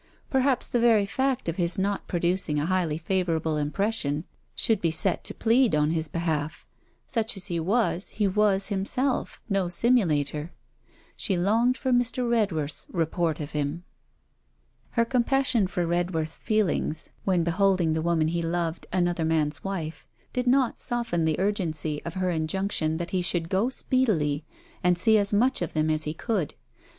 [0.31, 4.23] Perhaps the very fact of his not producing a highly favourable impression,
[4.55, 6.65] should be set to plead on his behalf.
[7.05, 10.51] Such as he was, he was himself, no simulator.
[11.15, 12.27] She longed for Mr.
[12.27, 13.83] Redworth's report of him.
[14.97, 20.47] Her compassion for Redworth's feelings when beholding the woman he loved another man's wife, did
[20.47, 24.45] not soften the urgency of her injunction that he should go speedily,
[24.83, 26.55] and see as much of them as he could.